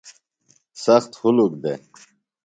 سخت 0.83 1.11
ہُلک 1.21 1.53
دےۡ۔ 1.63 1.79